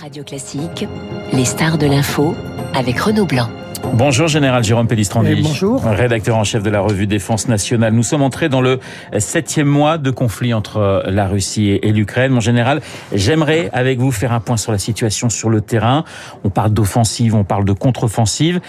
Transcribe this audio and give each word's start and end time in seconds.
Radio 0.00 0.24
Classique, 0.24 0.86
les 1.32 1.44
stars 1.44 1.78
de 1.78 1.86
l'info 1.86 2.34
avec 2.74 2.98
Renaud 2.98 3.26
Blanc. 3.26 3.48
Bonjour 3.92 4.28
Général 4.28 4.64
Jérôme 4.64 4.88
Pellistrandi. 4.88 5.42
bonjour. 5.42 5.82
Rédacteur 5.84 6.36
en 6.36 6.44
chef 6.44 6.62
de 6.62 6.70
la 6.70 6.80
revue 6.80 7.06
Défense 7.06 7.48
nationale. 7.48 7.92
Nous 7.92 8.02
sommes 8.02 8.22
entrés 8.22 8.48
dans 8.48 8.60
le 8.60 8.80
septième 9.18 9.68
mois 9.68 9.98
de 9.98 10.10
conflit 10.10 10.54
entre 10.54 11.04
la 11.06 11.28
Russie 11.28 11.78
et 11.82 11.92
l'Ukraine. 11.92 12.32
Mon 12.32 12.40
général, 12.40 12.80
j'aimerais 13.12 13.70
avec 13.72 13.98
vous 13.98 14.10
faire 14.10 14.32
un 14.32 14.40
point 14.40 14.56
sur 14.56 14.72
la 14.72 14.78
situation 14.78 15.28
sur 15.28 15.50
le 15.50 15.60
terrain. 15.60 16.04
On 16.44 16.50
parle 16.50 16.72
d'offensive, 16.72 17.34
on 17.34 17.44
parle 17.44 17.64
de 17.64 17.72
contre-offensive 17.72 18.60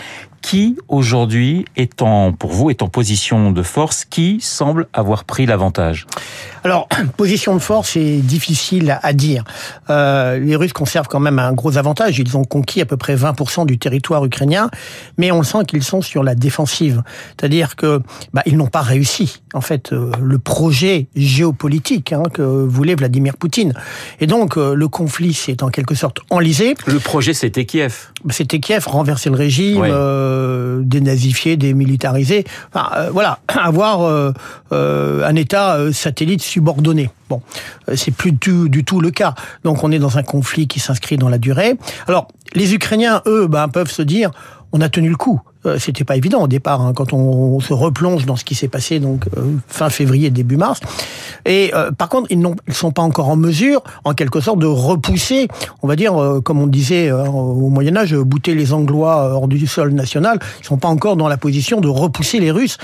qui 0.46 0.78
aujourd'hui 0.90 1.66
est 1.76 2.04
en, 2.04 2.32
pour 2.32 2.52
vous, 2.52 2.70
est 2.70 2.84
en 2.84 2.88
position 2.88 3.52
de 3.52 3.64
force? 3.64 4.06
Qui 4.06 4.38
semble 4.42 4.86
avoir 4.94 5.24
pris 5.24 5.48
l'avantage? 5.48 6.06
Alors, 6.64 6.88
position 7.18 7.56
de 7.56 7.60
force, 7.60 7.94
c'est 7.94 8.18
difficile 8.18 9.00
à 9.02 9.14
dire. 9.14 9.44
Euh, 9.90 10.38
les 10.38 10.56
Russes 10.56 10.74
conservent 10.74 11.08
quand 11.08 11.20
même 11.20 11.40
un 11.40 11.54
gros 11.54 11.78
avantage. 11.78 12.20
Ils 12.20 12.38
ont 12.38 12.44
conquis 12.44 12.80
à 12.80 12.86
peu 12.86 12.96
près 12.96 13.16
20% 13.16 13.66
du 13.66 13.80
territoire 13.80 14.24
ukrainien, 14.24 14.70
mais 15.18 15.32
on 15.32 15.42
sent 15.42 15.66
qu'ils 15.68 15.84
sont 15.84 16.04
sur 16.04 16.24
la 16.24 16.36
défensive. 16.36 17.02
C'est-à-dire 17.30 17.76
que 17.76 18.04
bah, 18.32 18.44
ils 18.46 18.56
n'ont 18.56 18.68
pas 18.68 18.82
réussi, 18.82 19.42
en 19.56 19.62
fait, 19.62 19.94
euh, 19.94 20.12
le 20.22 20.38
projet 20.38 21.08
géopolitique 21.16 22.14
hein, 22.14 22.24
que 22.32 22.44
voulait 22.44 22.94
Vladimir 22.94 23.36
Poutine. 23.36 23.74
Et 24.20 24.28
donc, 24.28 24.58
euh, 24.58 24.76
le 24.76 24.88
conflit 24.90 25.34
s'est 25.34 25.64
en 25.64 25.70
quelque 25.70 25.96
sorte 25.96 26.20
enlisé. 26.30 26.76
Le 26.86 27.00
projet, 27.00 27.34
c'était 27.34 27.66
Kiev. 27.66 28.12
C'était 28.30 28.60
Kiev, 28.60 28.88
renverser 28.88 29.32
le 29.32 29.38
régime. 29.38 29.82
Euh, 29.84 30.35
euh, 30.36 30.82
dénazifier, 30.84 31.58
démilitariser. 31.58 32.44
Enfin, 32.74 32.90
euh, 32.96 33.10
voilà, 33.12 33.40
avoir 33.48 34.02
euh, 34.04 34.34
un 34.72 35.36
État 35.36 35.78
satellite 35.92 36.42
subordonné. 36.42 37.10
Bon, 37.30 37.42
c'est 37.96 38.12
plus 38.12 38.32
du, 38.32 38.70
du, 38.70 38.84
tout 38.84 39.02
le 39.02 39.10
cas. 39.10 39.34
Donc 39.64 39.84
on 39.84 39.92
est 39.92 40.00
dans 40.00 40.18
un 40.18 40.24
conflit 40.24 40.68
qui 40.68 40.80
s'inscrit 40.80 41.18
dans 41.18 41.30
la 41.30 41.40
durée. 41.40 41.76
Alors 42.08 42.28
les 42.54 42.74
Ukrainiens, 42.74 43.22
eux, 43.26 43.48
ben, 43.48 43.68
peuvent 43.68 43.92
se 43.92 44.02
dire, 44.02 44.32
on 44.76 44.82
a 44.82 44.90
tenu 44.90 45.08
le 45.08 45.16
coup. 45.16 45.40
Euh, 45.66 45.80
c'était 45.80 46.04
pas 46.04 46.18
évident 46.18 46.44
au 46.44 46.48
départ 46.50 46.82
hein, 46.82 46.92
quand 46.94 47.14
on, 47.14 47.62
se 47.62 47.72
replonge 47.72 48.26
dans 48.26 48.36
ce 48.36 48.44
qui 48.44 48.54
s'est 48.54 48.68
passé 48.68 49.00
donc 49.00 49.26
euh, 49.38 49.54
fin 49.68 49.90
février 49.90 50.30
début 50.30 50.58
mars. 50.58 50.82
Et 51.46 51.72
euh, 51.74 51.92
par 51.92 52.10
contre, 52.10 52.28
ils 52.30 52.40
ne 52.40 52.50
sont 52.70 52.92
pas 52.92 53.02
encore 53.02 53.30
en 53.30 53.38
mesure, 53.38 53.82
en 54.04 54.14
quelque 54.14 54.42
sorte, 54.42 54.60
de 54.60 54.66
repousser, 54.66 55.48
on 55.82 55.88
va 55.88 55.96
dire, 55.96 56.14
comme 56.44 56.60
on 56.60 56.68
disait 56.68 57.12
au 57.12 57.70
Moyen 57.70 57.96
Âge, 57.96 58.16
bouter 58.16 58.54
les 58.54 58.74
Anglois 58.74 59.34
hors 59.34 59.48
du 59.48 59.66
sol 59.66 59.94
national. 59.94 60.40
Ils 60.60 60.66
sont 60.66 60.78
pas 60.78 60.90
encore 60.90 61.16
dans 61.16 61.30
la 61.30 61.38
position 61.38 61.80
de 61.80 61.88
repousser 61.88 62.40
les 62.40 62.52
Russes 62.52 62.78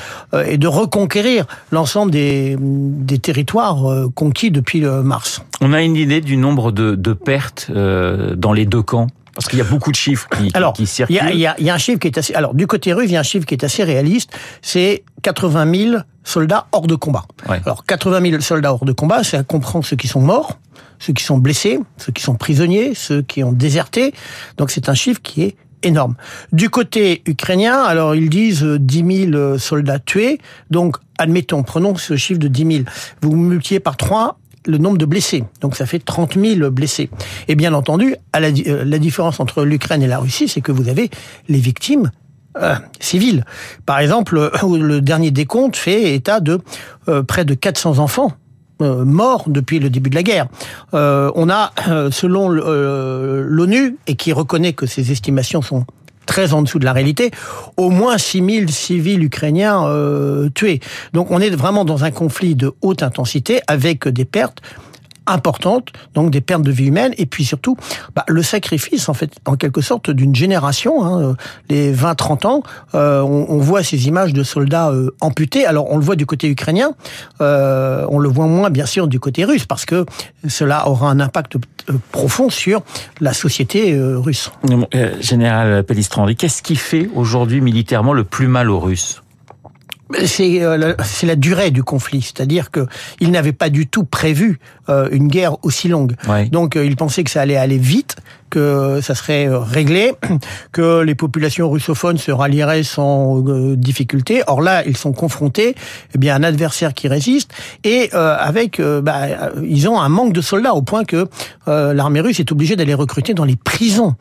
et 0.46 0.58
de 0.58 0.68
reconquérir 0.68 1.46
l'ensemble 1.72 2.12
des, 2.12 2.56
des 2.60 3.20
territoires 3.20 3.84
conquis 4.16 4.52
depuis 4.52 4.82
mars. 4.82 5.44
On 5.60 5.74
a 5.74 5.82
une 5.82 5.96
idée 5.96 6.22
du 6.22 6.38
nombre 6.38 6.72
de, 6.72 6.96
de 6.96 7.14
pertes 7.14 7.72
dans 7.72 8.54
les 8.54 8.66
deux 8.66 8.84
camps? 8.84 9.08
Parce 9.42 9.50
qu'il 9.50 9.60
y 9.60 9.62
a 9.64 9.66
beaucoup 9.66 9.92
de 9.92 9.96
chiffres 9.96 10.28
qui, 10.30 10.52
alors, 10.54 10.74
qui 10.74 10.86
circulent. 10.86 11.18
Il 11.32 11.40
y, 11.40 11.48
a, 11.48 11.56
il 11.58 11.66
y 11.66 11.70
a 11.72 11.74
un 11.74 11.80
chiffre 11.80 11.98
qui 11.98 12.08
est 12.08 12.18
assez. 12.18 12.36
Alors, 12.36 12.54
du 12.54 12.68
côté 12.68 12.94
russe, 12.94 13.10
il 13.10 13.14
y 13.14 13.18
a 13.18 13.22
un 13.22 13.24
chiffre 13.24 13.48
qui 13.48 13.56
est 13.56 13.64
assez 13.64 13.84
réaliste. 13.84 14.32
C'est 14.62 15.04
80 15.24 15.74
000 15.74 16.02
soldats 16.24 16.68
hors 16.72 16.86
de 16.86 16.94
combat. 16.94 17.26
Ouais. 17.50 17.60
Alors, 17.66 17.84
80 17.86 18.22
000 18.22 18.42
soldats 18.42 18.72
hors 18.72 18.86
de 18.86 18.92
combat, 18.92 19.24
ça 19.24 19.42
comprend 19.42 19.82
ceux 19.82 19.96
qui 19.96 20.08
sont 20.08 20.22
morts, 20.22 20.60
ceux 21.00 21.14
qui 21.14 21.24
sont 21.24 21.40
blessés, 21.40 21.80
ceux 21.98 22.12
qui 22.12 22.22
sont 22.22 22.36
prisonniers, 22.36 22.94
ceux 22.94 23.24
qui 23.24 23.44
ont 23.44 23.52
déserté. 23.52 24.14
Donc, 24.58 24.70
c'est 24.70 24.90
un 24.90 24.94
chiffre 24.94 25.22
qui 25.24 25.42
est 25.42 25.56
énorme. 25.82 26.16
Du 26.52 26.70
côté 26.70 27.24
ukrainien, 27.26 27.82
alors 27.82 28.14
ils 28.14 28.30
disent 28.30 28.64
10 28.64 29.32
000 29.32 29.58
soldats 29.58 29.98
tués. 29.98 30.40
Donc, 30.70 30.98
admettons, 31.18 31.64
prenons 31.64 31.96
ce 31.96 32.16
chiffre 32.16 32.40
de 32.40 32.48
10 32.48 32.76
000. 32.76 32.84
Vous 33.24 33.36
multipliez 33.36 33.80
par 33.80 33.98
3, 33.98 34.38
le 34.66 34.78
nombre 34.78 34.98
de 34.98 35.06
blessés. 35.06 35.44
Donc 35.62 35.76
ça 35.76 35.86
fait 35.86 36.00
30 36.00 36.36
000 36.36 36.70
blessés. 36.70 37.10
Et 37.48 37.56
bien 37.56 37.74
entendu, 37.74 38.16
à 38.34 38.40
la, 38.40 38.50
euh, 38.50 38.84
la 38.86 39.00
différence 39.00 39.40
entre 39.40 39.64
l'Ukraine 39.64 40.04
et 40.04 40.08
la 40.08 40.20
Russie, 40.20 40.48
c'est 40.48 40.62
que 40.62 40.72
vous 40.72 40.90
avez 40.90 41.10
les 41.48 41.60
victimes 41.60 42.12
euh, 42.58 42.76
civiles. 43.00 43.46
Par 43.86 44.00
exemple, 44.00 44.38
euh, 44.38 44.78
le 44.78 45.02
dernier 45.02 45.32
décompte 45.32 45.76
fait 45.76 46.14
état 46.14 46.40
de 46.40 46.60
près 47.28 47.46
de 47.46 47.54
400 47.54 48.00
enfants 48.00 48.34
morts 48.80 49.44
depuis 49.46 49.78
le 49.78 49.92
début 49.92 50.10
de 50.10 50.16
la 50.16 50.24
guerre. 50.24 50.48
On 50.94 51.50
a, 51.52 51.72
selon 52.10 52.50
l'ONU, 52.50 53.98
et 54.08 54.16
qui 54.16 54.34
reconnaît 54.34 54.74
que 54.74 54.88
ces 54.88 55.12
estimations 55.12 55.62
sont 55.62 55.86
très 56.26 56.54
en 56.54 56.62
dessous 56.62 56.80
de 56.80 56.86
la 56.86 56.94
réalité, 56.94 57.32
au 57.78 57.90
moins 57.90 58.18
6000 58.18 58.72
civils 58.72 59.24
ukrainiens 59.24 59.86
euh, 59.88 60.50
tués. 60.50 60.80
Donc 61.14 61.32
on 61.32 61.40
est 61.40 61.50
vraiment 61.50 61.86
dans 61.86 62.04
un 62.04 62.12
conflit 62.12 62.56
de 62.56 62.74
haute 62.82 63.04
intensité 63.04 63.62
avec 63.68 64.08
des 64.08 64.26
pertes 64.26 64.62
importantes, 65.32 65.90
donc 66.14 66.32
des 66.32 66.42
pertes 66.42 66.64
de 66.64 66.72
vie 66.72 66.88
humaine, 66.88 67.14
et 67.18 67.26
puis 67.26 67.44
surtout 67.46 67.78
bah, 68.16 68.24
le 68.28 68.44
sacrifice 68.44 69.10
en 69.10 69.14
fait, 69.14 69.32
en 69.46 69.56
quelque 69.56 69.82
sorte, 69.82 70.12
d'une 70.12 70.36
génération, 70.36 71.06
hein, 71.06 71.36
les 71.70 71.94
20-30 71.94 72.48
ans. 72.48 72.64
Euh, 72.96 73.22
on, 73.22 73.46
on, 73.50 73.58
voit 73.58 73.84
ces 73.84 74.08
images 74.08 74.34
de 74.34 74.44
soldats 74.44 74.90
euh, 74.90 75.12
amputés. 75.22 75.66
Alors 75.66 75.92
on 75.92 75.98
le 75.98 76.04
voit 76.04 76.16
du 76.16 76.26
côté 76.26 76.48
ukrainien, 76.48 76.92
euh, 77.42 78.06
on 78.10 78.20
le 78.20 78.30
voit 78.30 78.48
moins 78.48 78.70
bien 78.70 78.86
sûr 78.86 79.08
du 79.08 79.20
côté 79.20 79.46
russe, 79.46 79.66
parce 79.66 79.86
que 79.86 80.06
cela 80.48 80.88
aura 80.88 81.10
un 81.10 81.20
impact 81.20 81.56
euh, 81.56 81.94
profond 82.12 82.50
sur 82.50 82.82
la 83.20 83.34
société 83.34 83.94
euh, 83.94 84.18
russe. 84.18 84.52
Général 85.20 85.84
Pellistrandi, 85.84 86.36
qu'est-ce 86.36 86.62
qui 86.62 86.76
fait 86.76 87.10
aujourd'hui 87.16 87.62
militairement 87.62 88.14
le 88.14 88.24
plus 88.24 88.48
mal 88.48 88.70
aux 88.70 88.80
Russes? 88.80 89.22
C'est 90.26 90.64
euh, 90.64 90.94
c'est 91.04 91.28
la 91.28 91.36
durée 91.36 91.72
du 91.72 91.84
conflit, 91.84 92.22
c'est-à-dire 92.22 92.72
que 92.72 92.86
il 93.20 93.32
n'avait 93.32 93.52
pas 93.52 93.70
du 93.70 93.88
tout 93.88 94.04
prévu 94.04 94.60
euh, 94.90 95.10
une 95.12 95.28
guerre 95.28 95.64
aussi 95.64 95.88
longue. 95.88 96.16
Ouais. 96.28 96.46
Donc 96.50 96.76
euh, 96.76 96.86
il 96.86 96.96
pensait 96.96 97.24
que 97.24 97.32
ça 97.32 97.42
allait 97.42 97.58
aller 97.58 97.78
vite, 97.78 98.16
que 98.52 99.00
ça 99.02 99.16
serait 99.16 99.48
réglé, 99.50 100.14
que 100.72 101.02
les 101.02 101.16
populations 101.16 101.72
russophones 101.72 102.18
se 102.18 102.32
rallieraient 102.32 102.84
sans 102.84 103.44
euh, 103.48 103.76
difficulté. 103.76 104.44
Or 104.46 104.62
là, 104.62 104.84
ils 104.86 104.98
sont 104.98 105.14
confrontés 105.14 105.74
eh 106.14 106.18
bien 106.20 106.36
à 106.36 106.38
un 106.38 106.44
adversaire 106.44 106.94
qui 106.94 107.08
résiste 107.08 107.52
et 107.84 108.12
euh, 108.14 108.36
avec 108.38 108.80
bah, 108.80 109.22
ils 109.64 109.90
ont 109.90 110.00
un 110.00 110.10
manque 110.10 110.34
de 110.34 110.42
soldats 110.42 110.74
au 110.74 110.84
point 110.84 111.04
que 111.04 111.28
l'armée 111.66 112.22
russe 112.22 112.40
est 112.40 112.52
obligée 112.52 112.76
d'aller 112.76 112.94
recruter 112.94 113.34
dans 113.34 113.46
les 113.46 113.56
prisons 113.56 114.16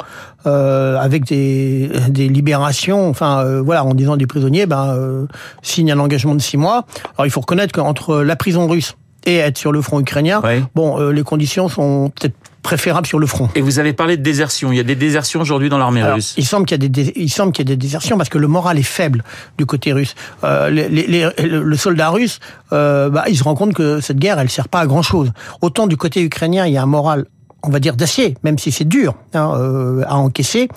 avec 0.45 1.25
des, 1.25 1.91
des 2.09 2.29
libérations. 2.29 3.09
Enfin 3.09 3.61
voilà, 3.61 3.85
en 3.85 3.95
disant 3.95 4.17
des 4.17 4.27
prisonniers, 4.27 4.67
ben 4.67 5.27
signe 5.63 5.93
un 5.93 5.99
engagement 5.99 6.35
de 6.35 6.41
six 6.41 6.57
mois. 6.57 6.87
Alors 7.17 7.27
il 7.27 7.31
faut 7.31 7.41
reconnaître 7.41 7.73
qu'entre 7.73 8.23
la 8.23 8.37
prison 8.37 8.67
russe 8.69 8.95
et 9.27 9.37
être 9.37 9.59
sur 9.59 9.73
le 9.73 9.83
front 9.83 10.01
ukrainien, 10.01 10.41
oui. 10.45 10.63
bon, 10.75 11.01
euh, 11.01 11.13
les 11.13 11.23
conditions 11.23 11.69
sont 11.69 12.11
peut-être 12.15 12.35
préférables 12.63 13.07
sur 13.07 13.19
le 13.19 13.27
front. 13.27 13.49
Et 13.55 13.61
vous 13.61 13.79
avez 13.79 13.93
parlé 13.93 14.17
de 14.17 14.23
désertion. 14.23 14.73
Il 14.73 14.77
y 14.77 14.81
a 14.81 14.85
des 14.85 14.95
désertions 14.95 15.41
aujourd'hui 15.41 15.69
dans 15.69 15.79
l'armée 15.79 16.03
russe. 16.05 16.35
Il 16.37 16.47
semble 16.47 16.67
qu'il 16.67 16.83
y 16.83 16.89
qu'il 16.89 17.59
y 17.59 17.61
a 17.61 17.65
des 17.65 17.77
désertions 17.77 18.17
parce 18.17 18.29
que 18.29 18.39
le 18.39 18.49
moral 18.49 18.79
est 18.79 18.83
faible 18.83 19.25
du 19.59 19.67
côté 19.67 19.93
russe. 19.93 20.15
Euh, 20.45 20.71
les, 20.71 20.89
les, 20.89 21.07
les, 21.07 21.29
le 21.39 21.77
soldat 21.77 22.11
russe, 22.11 22.41
euh, 22.73 23.09
bah, 23.11 23.25
il 23.29 23.37
se 23.37 23.45
rend 23.45 23.55
compte 23.55 23.75
que 23.75 24.01
cette 24.01 24.19
guerre, 24.19 24.39
elle 24.39 24.51
sert 24.51 24.69
pas 24.69 24.81
à 24.81 24.87
grand 24.87 25.03
chose. 25.03 25.33
Autant 25.61 25.87
du 25.87 25.97
côté 25.97 26.23
ukrainien, 26.23 26.67
il 26.67 26.73
y 26.73 26.77
a 26.77 26.83
un 26.83 26.87
moral 26.87 27.27
on 27.63 27.71
va 27.71 27.81
dire 27.81 27.97
d'acier, 27.97 28.37
même 28.43 28.59
si 28.59 28.73
c'est 28.73 28.87
dur 28.87 29.15
hein, 29.35 29.53
euh, 29.55 30.03
à 30.07 30.17
encaisser. 30.17 30.69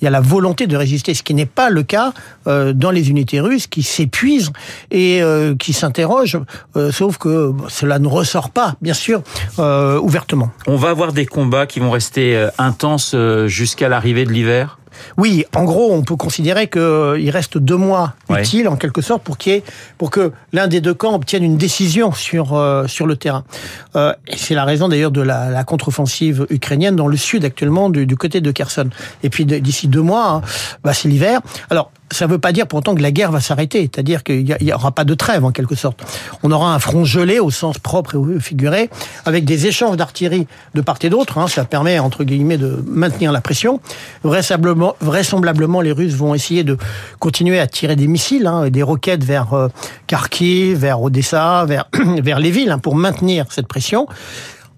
Il 0.00 0.04
y 0.04 0.06
a 0.06 0.10
la 0.10 0.20
volonté 0.20 0.66
de 0.66 0.76
résister, 0.76 1.14
ce 1.14 1.22
qui 1.22 1.34
n'est 1.34 1.46
pas 1.46 1.70
le 1.70 1.82
cas 1.82 2.12
euh, 2.46 2.72
dans 2.72 2.90
les 2.90 3.10
unités 3.10 3.40
russes 3.40 3.66
qui 3.66 3.82
s'épuisent 3.82 4.50
et 4.90 5.22
euh, 5.22 5.54
qui 5.54 5.72
s'interrogent, 5.72 6.40
sauf 6.90 7.18
que 7.18 7.52
cela 7.68 7.98
ne 7.98 8.08
ressort 8.08 8.50
pas, 8.50 8.76
bien 8.80 8.94
sûr, 8.94 9.22
ouvertement. 9.58 10.50
On 10.66 10.76
va 10.76 10.90
avoir 10.90 11.12
des 11.12 11.26
combats 11.26 11.66
qui 11.66 11.80
vont 11.80 11.90
rester 11.90 12.48
intenses 12.58 13.14
jusqu'à 13.46 13.88
l'arrivée 13.88 14.24
de 14.24 14.32
l'hiver? 14.32 14.78
Oui, 15.16 15.44
en 15.54 15.64
gros, 15.64 15.92
on 15.92 16.02
peut 16.02 16.16
considérer 16.16 16.68
qu'il 16.68 17.30
reste 17.30 17.58
deux 17.58 17.76
mois 17.76 18.14
ouais. 18.28 18.40
utiles, 18.40 18.68
en 18.68 18.76
quelque 18.76 19.02
sorte, 19.02 19.22
pour, 19.22 19.36
pour 19.98 20.10
que 20.10 20.32
l'un 20.52 20.68
des 20.68 20.80
deux 20.80 20.94
camps 20.94 21.14
obtienne 21.14 21.44
une 21.44 21.56
décision 21.56 22.12
sur, 22.12 22.54
euh, 22.54 22.86
sur 22.86 23.06
le 23.06 23.16
terrain. 23.16 23.44
Euh, 23.96 24.12
et 24.26 24.36
c'est 24.36 24.54
la 24.54 24.64
raison 24.64 24.88
d'ailleurs 24.88 25.10
de 25.10 25.20
la, 25.20 25.50
la 25.50 25.64
contre-offensive 25.64 26.46
ukrainienne 26.50 26.96
dans 26.96 27.08
le 27.08 27.16
sud 27.16 27.44
actuellement, 27.44 27.90
du, 27.90 28.06
du 28.06 28.16
côté 28.16 28.40
de 28.40 28.50
Kherson. 28.50 28.90
Et 29.22 29.30
puis 29.30 29.44
d'ici 29.44 29.88
deux 29.88 30.02
mois, 30.02 30.28
hein, 30.28 30.42
bah, 30.84 30.92
c'est 30.92 31.08
l'hiver. 31.08 31.40
Alors, 31.70 31.90
ça 32.12 32.26
ne 32.26 32.32
veut 32.32 32.38
pas 32.38 32.52
dire 32.52 32.66
pourtant 32.66 32.94
que 32.94 33.02
la 33.02 33.10
guerre 33.10 33.32
va 33.32 33.40
s'arrêter, 33.40 33.90
c'est-à-dire 33.92 34.22
qu'il 34.22 34.44
n'y 34.60 34.72
aura 34.72 34.92
pas 34.92 35.04
de 35.04 35.14
trêve 35.14 35.44
en 35.44 35.50
quelque 35.50 35.74
sorte. 35.74 36.00
On 36.42 36.50
aura 36.50 36.74
un 36.74 36.78
front 36.78 37.04
gelé 37.04 37.40
au 37.40 37.50
sens 37.50 37.78
propre 37.78 38.14
et 38.14 38.40
figuré, 38.40 38.90
avec 39.24 39.44
des 39.44 39.66
échanges 39.66 39.96
d'artillerie 39.96 40.46
de 40.74 40.80
part 40.80 40.98
et 41.02 41.10
d'autre. 41.10 41.38
Hein, 41.38 41.48
ça 41.48 41.64
permet 41.64 41.98
entre 41.98 42.24
guillemets 42.24 42.58
de 42.58 42.84
maintenir 42.86 43.32
la 43.32 43.40
pression. 43.40 43.80
Vraisemblablement, 44.22 44.94
vraisemblablement, 45.00 45.80
les 45.80 45.92
Russes 45.92 46.14
vont 46.14 46.34
essayer 46.34 46.64
de 46.64 46.76
continuer 47.18 47.58
à 47.58 47.66
tirer 47.66 47.96
des 47.96 48.06
missiles, 48.06 48.46
hein, 48.46 48.68
des 48.68 48.82
roquettes 48.82 49.24
vers 49.24 49.54
euh, 49.54 49.68
Kharkiv, 50.06 50.78
vers 50.78 51.02
Odessa, 51.02 51.64
vers 51.64 51.88
vers 52.22 52.38
les 52.38 52.50
villes 52.50 52.70
hein, 52.70 52.78
pour 52.78 52.94
maintenir 52.94 53.46
cette 53.50 53.66
pression. 53.66 54.06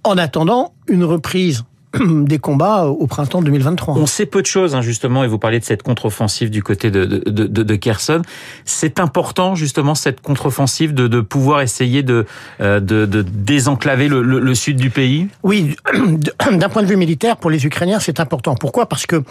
En 0.04 0.18
attendant 0.18 0.72
une 0.86 1.04
reprise 1.04 1.64
des 2.00 2.38
combats 2.38 2.84
au 2.86 3.06
printemps 3.06 3.42
2023. 3.42 3.94
On 3.96 4.06
sait 4.06 4.26
peu 4.26 4.40
de 4.42 4.46
choses, 4.46 4.74
hein, 4.74 4.82
justement, 4.82 5.24
et 5.24 5.28
vous 5.28 5.38
parliez 5.38 5.60
de 5.60 5.64
cette 5.64 5.82
contre-offensive 5.82 6.50
du 6.50 6.62
côté 6.62 6.90
de, 6.90 7.04
de, 7.04 7.30
de, 7.46 7.62
de 7.62 7.74
Kherson. 7.76 8.22
C'est 8.64 9.00
important, 9.00 9.54
justement, 9.54 9.94
cette 9.94 10.20
contre-offensive 10.20 10.94
de, 10.94 11.08
de 11.08 11.20
pouvoir 11.20 11.60
essayer 11.60 12.02
de, 12.02 12.26
de, 12.60 12.78
de 12.78 13.22
désenclaver 13.22 14.08
le, 14.08 14.22
le, 14.22 14.40
le, 14.40 14.54
sud 14.54 14.76
du 14.76 14.90
pays? 14.90 15.28
Oui, 15.42 15.76
d'un 16.52 16.68
point 16.68 16.82
de 16.82 16.88
vue 16.88 16.96
militaire, 16.96 17.36
pour 17.36 17.50
les 17.50 17.66
Ukrainiens, 17.66 18.00
c'est 18.00 18.20
important. 18.20 18.54
Pourquoi? 18.54 18.86
Parce 18.86 19.06
que 19.06 19.22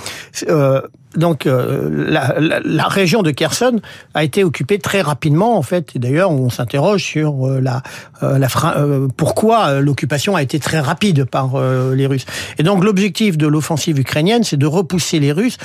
euh, 0.50 0.82
donc 1.16 1.46
euh, 1.46 1.90
la, 1.92 2.36
la, 2.40 2.60
la, 2.64 2.88
région 2.88 3.22
de 3.22 3.32
Kherson 3.32 3.80
a 4.14 4.24
été 4.24 4.44
occupée 4.44 4.80
très 4.80 5.02
rapidement 5.02 5.58
en 5.58 5.62
fait. 5.62 5.96
Et 5.96 6.00
d'ailleurs, 6.00 6.32
on 6.32 6.50
s'interroge 6.50 7.04
sur 7.04 7.48
euh, 7.48 7.60
la, 7.60 7.84
euh, 8.24 8.38
la 8.38 8.48
euh, 8.78 9.08
pourquoi 9.16 9.80
l'occupation 9.80 10.36
a 10.36 10.42
été 10.42 10.60
très 10.60 10.80
rapide 10.80 11.26
par 11.26 11.54
les 11.94 12.08
Russes. 12.08 12.26
Et 12.58 12.64
donc 12.64 12.84
l'objectif 12.84 13.38
de 13.38 13.48
l'offensive 13.48 14.00
ukrainienne, 14.00 14.44
c'est 14.44 14.58
de 14.58 14.66
repousser 14.66 15.20
les 15.20 15.32
Russes 15.32 15.58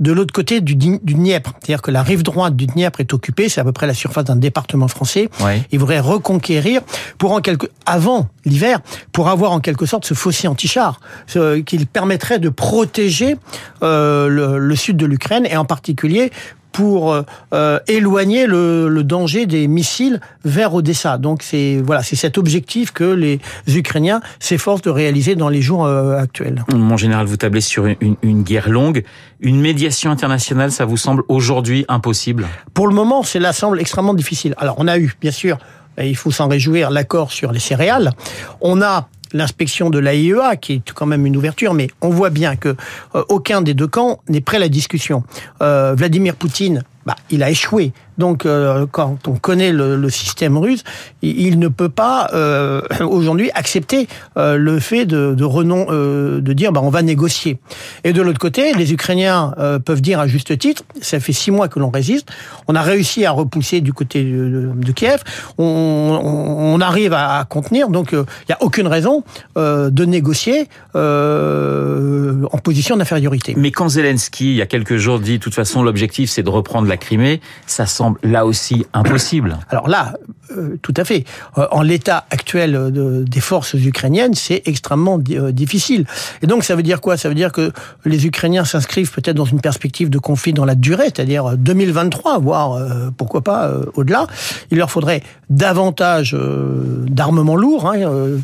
de 0.00 0.12
l'autre 0.12 0.32
côté 0.32 0.60
du, 0.62 0.74
du 0.74 1.14
Dniepr. 1.14 1.52
C'est-à-dire 1.60 1.82
que 1.82 1.90
la 1.90 2.02
rive 2.02 2.22
droite 2.22 2.56
du 2.56 2.66
Dniepr 2.66 3.00
est 3.00 3.12
occupée, 3.12 3.48
c'est 3.48 3.60
à 3.60 3.64
peu 3.64 3.72
près 3.72 3.86
la 3.86 3.94
surface 3.94 4.24
d'un 4.24 4.36
département 4.36 4.88
français. 4.88 5.28
Ouais. 5.40 5.62
Ils 5.70 5.78
voudraient 5.78 6.00
reconquérir 6.00 6.80
pour 7.18 7.32
en 7.32 7.40
quelque 7.40 7.66
avant 7.84 8.28
l'hiver 8.46 8.80
pour 9.12 9.28
avoir 9.28 9.52
en 9.52 9.60
quelque 9.60 9.84
sorte 9.84 10.06
ce 10.06 10.14
fossé 10.14 10.48
anti-char 10.48 11.00
euh, 11.36 11.62
qui 11.62 11.84
permettrait 11.84 12.38
de 12.38 12.48
protéger 12.48 13.36
euh, 13.82 14.28
le, 14.28 14.58
le 14.58 14.76
sud 14.76 14.96
de 14.96 15.06
l'Ukraine 15.06 15.46
et 15.46 15.56
en 15.56 15.66
particulier 15.66 16.30
pour 16.72 17.14
euh, 17.52 17.78
éloigner 17.88 18.46
le, 18.46 18.88
le, 18.88 19.04
danger 19.04 19.46
des 19.46 19.66
missiles 19.68 20.20
vers 20.44 20.74
Odessa. 20.74 21.18
Donc 21.18 21.42
c'est 21.42 21.80
voilà, 21.84 22.02
c'est 22.02 22.16
cet 22.16 22.38
objectif 22.38 22.92
que 22.92 23.04
les 23.04 23.40
Ukrainiens 23.66 24.20
s'efforcent 24.38 24.82
de 24.82 24.90
réaliser 24.90 25.34
dans 25.34 25.48
les 25.48 25.62
jours 25.62 25.84
euh, 25.84 26.16
actuels. 26.18 26.64
Mon 26.72 26.96
général, 26.96 27.26
vous 27.26 27.36
tablez 27.36 27.60
sur 27.60 27.86
une, 27.86 28.16
une, 28.22 28.42
guerre 28.42 28.68
longue, 28.68 29.02
une 29.40 29.60
médiation 29.60 30.10
internationale, 30.10 30.72
ça 30.72 30.84
vous 30.84 30.96
semble 30.96 31.22
aujourd'hui 31.28 31.84
impossible? 31.88 32.46
Pour 32.74 32.88
le 32.88 32.94
moment, 32.94 33.22
cela 33.22 33.52
semble 33.52 33.80
extrêmement 33.80 34.14
difficile. 34.14 34.54
Alors 34.58 34.76
on 34.78 34.88
a 34.88 34.98
eu, 34.98 35.14
bien 35.20 35.32
sûr, 35.32 35.58
et 35.98 36.08
il 36.08 36.16
faut 36.16 36.30
s'en 36.30 36.48
réjouir, 36.48 36.90
l'accord 36.90 37.32
sur 37.32 37.52
les 37.52 37.60
céréales. 37.60 38.12
On 38.60 38.80
a 38.82 39.08
l'inspection 39.32 39.90
de 39.90 39.98
l'AIEA, 39.98 40.56
qui 40.56 40.74
est 40.74 40.92
quand 40.92 41.06
même 41.06 41.26
une 41.26 41.36
ouverture, 41.36 41.74
mais 41.74 41.88
on 42.00 42.10
voit 42.10 42.30
bien 42.30 42.56
que 42.56 42.76
euh, 43.14 43.24
aucun 43.28 43.62
des 43.62 43.74
deux 43.74 43.86
camps 43.86 44.20
n'est 44.28 44.40
prêt 44.40 44.56
à 44.56 44.60
la 44.60 44.68
discussion. 44.68 45.22
Euh, 45.62 45.94
Vladimir 45.96 46.36
Poutine, 46.36 46.82
bah, 47.10 47.16
il 47.28 47.42
a 47.42 47.50
échoué. 47.50 47.92
Donc, 48.20 48.44
euh, 48.44 48.86
quand 48.90 49.26
on 49.26 49.34
connaît 49.34 49.72
le, 49.72 50.10
système 50.10 50.58
russe, 50.58 50.84
il 51.22 51.58
ne 51.58 51.68
peut 51.68 51.88
pas 51.88 52.28
euh, 52.34 52.82
aujourd'hui 53.00 53.50
accepter 53.54 54.08
euh, 54.36 54.56
le 54.56 54.78
fait 54.78 55.06
de, 55.06 55.34
de 55.34 56.52
dire, 56.52 56.70
bah, 56.70 56.82
on 56.84 56.90
va 56.90 57.02
négocier. 57.02 57.58
Et 58.04 58.12
de 58.12 58.20
l'autre 58.20 58.38
côté, 58.38 58.74
les 58.74 58.92
Ukrainiens 58.92 59.54
peuvent 59.84 60.02
dire 60.02 60.20
à 60.20 60.26
juste 60.26 60.56
titre, 60.58 60.82
ça 61.00 61.18
fait 61.18 61.32
six 61.32 61.50
mois 61.50 61.68
que 61.68 61.78
l'on 61.78 61.90
résiste, 61.90 62.28
on 62.68 62.74
a 62.74 62.82
réussi 62.82 63.24
à 63.24 63.30
repousser 63.30 63.80
du 63.80 63.92
côté 63.92 64.22
de, 64.22 64.92
Kiev, 64.92 65.22
on, 65.56 65.64
on, 65.64 66.80
arrive 66.80 67.14
à, 67.14 67.38
à 67.38 67.44
contenir, 67.44 67.88
donc 67.88 68.10
il 68.12 68.18
n'y 68.48 68.54
a 68.54 68.62
aucune 68.62 68.86
raison 68.86 69.24
de 69.56 70.04
négocier 70.04 70.68
en 70.94 72.58
position 72.62 72.96
d'infériorité. 72.98 73.54
Mais 73.56 73.70
quand 73.70 73.88
Zelensky, 73.88 74.50
il 74.50 74.56
y 74.56 74.62
a 74.62 74.66
quelques 74.66 74.96
jours, 74.96 75.20
dit, 75.20 75.38
de 75.38 75.42
toute 75.42 75.54
façon, 75.54 75.82
l'objectif, 75.82 76.28
c'est 76.30 76.42
de 76.42 76.50
reprendre 76.50 76.88
la 76.88 76.98
Crimée, 77.00 77.40
ça 77.66 77.86
semble 77.86 78.18
là 78.22 78.46
aussi 78.46 78.86
impossible. 78.92 79.58
Alors 79.70 79.88
là, 79.88 80.14
euh, 80.52 80.78
tout 80.82 80.94
à 80.96 81.04
fait. 81.04 81.24
Euh, 81.58 81.66
en 81.70 81.82
l'état 81.82 82.26
actuel 82.30 82.72
de, 82.72 83.24
des 83.26 83.40
forces 83.40 83.74
ukrainiennes, 83.74 84.34
c'est 84.34 84.62
extrêmement 84.66 85.18
euh, 85.30 85.52
difficile. 85.52 86.06
Et 86.42 86.46
donc 86.46 86.64
ça 86.64 86.76
veut 86.76 86.82
dire 86.82 87.00
quoi? 87.00 87.16
Ça 87.16 87.28
veut 87.28 87.34
dire 87.34 87.52
que 87.52 87.72
les 88.04 88.26
Ukrainiens 88.26 88.64
s'inscrivent 88.64 89.10
peut-être 89.12 89.36
dans 89.36 89.44
une 89.44 89.60
perspective 89.60 90.10
de 90.10 90.18
conflit 90.18 90.52
dans 90.52 90.64
la 90.64 90.74
durée, 90.74 91.06
c'est-à-dire 91.06 91.56
2023, 91.56 92.38
voire 92.38 92.72
euh, 92.72 93.10
pourquoi 93.16 93.42
pas 93.42 93.66
euh, 93.66 93.84
au-delà. 93.94 94.26
Il 94.70 94.78
leur 94.78 94.90
faudrait 94.90 95.22
davantage 95.48 96.34
euh, 96.34 97.04
d'armements 97.08 97.56
lourds 97.56 97.90
hein, 97.90 97.98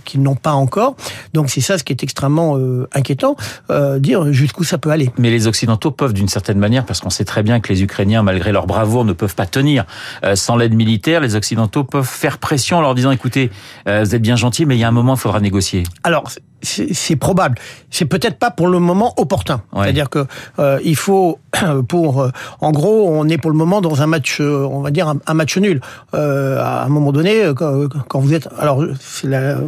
qu'ils 0.05 0.23
n'ont 0.23 0.35
pas 0.35 0.53
encore. 0.53 0.97
Donc 1.35 1.51
c'est 1.51 1.61
ça 1.61 1.79
ce 1.79 1.85
qui 1.85 1.93
est 1.93 2.03
extrêmement 2.03 2.59
inquiétant, 2.93 3.37
dire 3.99 4.33
jusqu'où 4.33 4.65
ça 4.65 4.79
peut 4.79 4.91
aller. 4.91 5.11
Mais 5.19 5.31
les 5.31 5.47
Occidentaux 5.47 5.91
peuvent 5.91 6.13
d'une 6.13 6.29
certaine 6.29 6.59
manière, 6.59 6.85
parce 6.85 7.01
qu'on 7.01 7.11
sait 7.11 7.25
très 7.25 7.43
bien 7.43 7.61
que 7.61 7.73
les 7.73 7.83
Ukrainiens, 7.83 8.23
malgré 8.23 8.46
leur 8.53 8.67
bravoure, 8.67 9.05
ne 9.05 9.13
peuvent 9.13 9.35
pas 9.35 9.47
tenir 9.47 9.85
sans 10.35 10.57
l'aide 10.57 10.75
militaire. 10.75 11.21
Les 11.21 11.35
Occidentaux 11.35 11.85
peuvent 11.85 12.05
faire 12.05 12.39
pression 12.39 12.79
en 12.79 12.81
leur 12.81 12.95
disant 12.95 13.11
écoutez, 13.11 13.51
euh, 13.89 14.05
vous 14.05 14.15
êtes 14.15 14.23
bien 14.23 14.37
gentil, 14.37 14.67
mais 14.67 14.77
il 14.77 14.81
y 14.81 14.85
a 14.85 14.89
un 14.89 14.93
moment, 14.93 15.15
il 15.15 15.21
faudra 15.21 15.41
négocier. 15.41 15.85
Alors, 16.03 16.31
c'est 16.63 17.17
probable. 17.17 17.57
C'est 17.91 18.07
peut-être 18.07 18.39
pas 18.39 18.51
pour 18.51 18.69
le 18.69 18.79
moment 18.79 19.15
opportun. 19.19 19.63
Ouais. 19.73 19.85
C'est-à-dire 19.85 20.11
que 20.11 20.27
euh, 20.59 20.79
il 20.85 20.97
faut 20.97 21.39
pour, 21.89 22.23
euh, 22.23 22.31
en 22.61 22.73
gros, 22.73 23.09
on 23.09 23.29
est 23.29 23.39
pour 23.39 23.51
le 23.51 23.57
moment 23.57 23.81
dans 23.81 24.03
un 24.03 24.07
match, 24.07 24.39
euh, 24.41 24.67
on 24.71 24.81
va 24.81 24.91
dire 24.91 25.09
un, 25.09 25.19
un 25.27 25.35
match 25.35 25.57
nul. 25.57 25.81
Euh, 26.15 26.61
à 26.61 26.85
un 26.85 26.89
moment 26.89 27.13
donné, 27.13 27.53
quand, 27.57 27.89
quand 28.09 28.21
vous 28.21 28.35
êtes, 28.35 28.49
alors 28.59 28.85
la, 29.25 29.59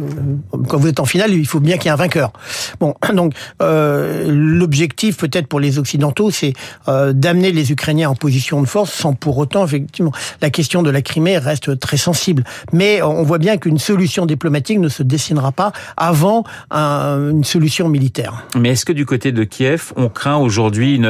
quand 0.67 0.77
vous 0.77 0.87
êtes 0.87 0.99
en 0.99 1.05
finale, 1.05 1.33
il 1.33 1.47
faut 1.47 1.59
bien 1.59 1.77
qu'il 1.77 1.85
y 1.85 1.87
ait 1.89 1.93
un 1.93 1.97
vainqueur. 1.97 2.31
Bon, 2.79 2.95
donc 3.13 3.33
l'objectif 3.59 5.17
peut-être 5.17 5.47
pour 5.47 5.59
les 5.59 5.79
occidentaux, 5.79 6.31
c'est 6.31 6.53
d'amener 6.87 7.51
les 7.51 7.71
Ukrainiens 7.71 8.09
en 8.09 8.15
position 8.15 8.61
de 8.61 8.67
force, 8.67 8.91
sans 8.91 9.13
pour 9.13 9.37
autant, 9.37 9.65
effectivement, 9.65 10.11
la 10.41 10.49
question 10.49 10.83
de 10.83 10.89
la 10.89 11.01
Crimée 11.01 11.37
reste 11.37 11.79
très 11.79 11.97
sensible. 11.97 12.43
Mais 12.73 13.01
on 13.01 13.23
voit 13.23 13.37
bien 13.37 13.57
qu'une 13.57 13.77
solution 13.77 14.25
diplomatique 14.25 14.79
ne 14.79 14.89
se 14.89 15.03
dessinera 15.03 15.51
pas 15.51 15.71
avant 15.97 16.43
un, 16.71 16.78
une 16.79 17.43
solution 17.43 17.89
militaire. 17.89 18.45
Mais 18.55 18.69
est-ce 18.69 18.85
que 18.85 18.93
du 18.93 19.05
côté 19.05 19.31
de 19.31 19.43
Kiev, 19.43 19.93
on 19.95 20.09
craint 20.09 20.37
aujourd'hui 20.37 21.01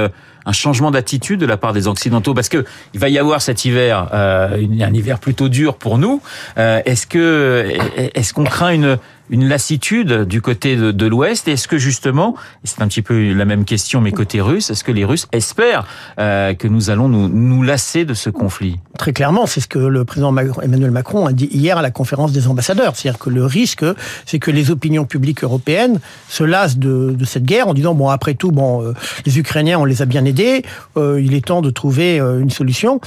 un 0.46 0.52
changement 0.52 0.92
d'attitude 0.92 1.40
de 1.40 1.46
la 1.46 1.58
part 1.58 1.74
des 1.74 1.88
occidentaux? 1.88 2.34
Parce 2.34 2.50
que 2.50 2.66
il 2.94 3.00
va 3.00 3.10
y 3.10 3.18
avoir 3.18 3.42
cet 3.42 3.66
hiver 3.66 4.10
euh, 4.14 4.66
un 4.82 4.94
hiver 4.94 5.20
plutôt 5.20 5.50
dur 5.50 5.76
pour 5.76 5.98
nous 5.98 6.22
euh, 6.58 6.82
est-ce 6.86 7.08
que 7.08 7.74
est-ce 8.16 8.34
qu'on 8.34 8.44
craint 8.44 8.72
une 8.72 8.98
une 9.30 9.48
lassitude 9.48 10.24
du 10.24 10.42
côté 10.42 10.76
de, 10.76 10.92
de 10.92 11.06
l'Ouest 11.06 11.48
Est-ce 11.48 11.68
que 11.68 11.78
justement, 11.78 12.36
c'est 12.64 12.82
un 12.82 12.88
petit 12.88 13.02
peu 13.02 13.34
la 13.34 13.46
même 13.46 13.66
question, 13.66 14.02
mais 14.02 14.12
côté 14.12 14.42
russe, 14.42 14.70
est-ce 14.70 14.84
que 14.84 14.92
les 14.92 15.06
Russes 15.06 15.28
espèrent 15.32 15.86
euh, 16.20 16.54
que 16.54 16.68
nous 16.68 16.90
allons 16.90 17.08
nous, 17.08 17.28
nous 17.28 17.64
lasser 17.64 18.06
de 18.06 18.14
ce 18.14 18.30
conflit? 18.30 18.80
Très 18.98 19.14
clairement, 19.14 19.46
c'est 19.46 19.62
ce 19.62 19.68
que 19.68 19.80
le 19.80 20.06
président 20.06 20.36
Emmanuel 20.36 20.92
Macron 20.92 21.26
a 21.26 21.34
dit 21.34 21.50
hier 21.52 21.78
à 21.78 21.82
la 21.82 21.92
conférence 21.92 22.32
des 22.32 22.48
ambassadeurs. 22.48 22.96
C'est-à-dire 22.96 23.20
que 23.20 23.30
le 23.30 23.46
risque, 23.46 23.86
c'est 24.26 24.40
que 24.40 24.52
les 24.52 24.72
opinions 24.72 25.06
publiques 25.06 25.44
européennes 25.44 26.00
se 26.28 26.44
lassent 26.44 26.78
de, 26.78 27.12
de, 27.12 27.26
cette 27.26 27.46
guerre 27.46 27.68
en 27.68 27.74
disant 27.74 27.94
bon 27.94 28.10
après 28.10 28.34
tout, 28.34 28.52
bon 28.52 28.84
euh, 28.84 28.94
les 29.26 29.40
Ukrainiens 29.40 29.80
on 29.80 29.86
les 29.86 30.02
a 30.02 30.06
bien 30.06 30.26
aidés, 30.26 30.64
euh, 30.98 31.22
il 31.22 31.34
est 31.34 31.46
temps 31.46 31.62
de 31.62 31.70
trouver 31.70 32.20
euh, 32.20 32.40
une 32.40 32.50
solution. 32.50 33.00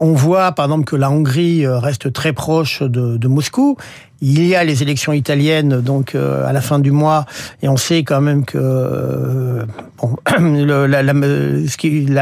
On 0.00 0.12
voit 0.12 0.52
par 0.52 0.66
exemple 0.66 0.84
que 0.84 0.96
la 0.96 1.10
Hongrie 1.10 1.66
reste 1.66 2.12
très 2.12 2.32
proche 2.32 2.82
de, 2.82 3.18
de 3.18 3.28
Moscou 3.28 3.76
il 4.20 4.46
y 4.46 4.54
a 4.54 4.64
les 4.64 4.82
élections 4.82 5.12
italiennes 5.12 5.80
donc 5.80 6.14
euh, 6.14 6.46
à 6.46 6.52
la 6.52 6.60
fin 6.60 6.78
du 6.78 6.90
mois 6.90 7.26
et 7.62 7.68
on 7.68 7.76
sait 7.76 8.04
quand 8.04 8.20
même 8.20 8.44
que 8.44 8.58
euh, 8.58 9.64
bon, 9.98 10.16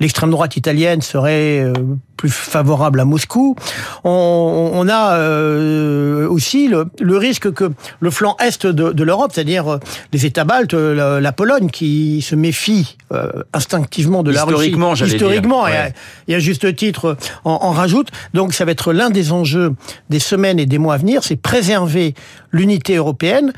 l'extrême 0.00 0.30
droite 0.30 0.56
italienne 0.56 1.00
serait 1.00 1.60
euh, 1.60 1.72
plus 2.16 2.30
favorable 2.30 3.00
à 3.00 3.04
Moscou. 3.04 3.56
On, 4.04 4.70
on 4.72 4.88
a 4.88 5.16
euh, 5.16 6.28
aussi 6.28 6.68
le, 6.68 6.86
le, 7.00 7.16
risque 7.16 7.52
que 7.52 7.70
le 8.00 8.10
flanc 8.10 8.36
est 8.44 8.66
de, 8.66 8.92
de 8.92 9.04
l'Europe, 9.04 9.32
c'est-à-dire 9.34 9.78
les 10.12 10.26
États 10.26 10.44
baltes, 10.44 10.74
la, 10.74 11.20
la, 11.20 11.32
Pologne, 11.32 11.68
qui 11.70 12.22
se 12.22 12.34
méfie 12.34 12.96
euh, 13.12 13.42
instinctivement 13.52 14.22
de 14.22 14.30
la 14.30 14.44
Russie, 14.44 14.74
historiquement, 15.04 15.64
ouais. 15.64 15.72
et, 15.72 15.76
à, 15.76 15.88
et, 16.28 16.34
à, 16.36 16.38
juste 16.38 16.74
titre, 16.74 17.16
en, 17.44 17.58
en 17.62 17.70
rajoute. 17.70 18.08
Donc 18.34 18.54
ça 18.54 18.64
va 18.64 18.72
être 18.72 18.92
l'un 18.92 19.10
des 19.10 19.32
enjeux 19.32 19.74
des 20.10 20.18
semaines 20.18 20.58
et 20.58 20.66
des 20.66 20.78
mois 20.78 20.94
à 20.94 20.98
venir, 20.98 21.22
c'est 21.22 21.36
préserver 21.36 22.14
l'unité 22.52 22.96
européenne, 22.96 23.52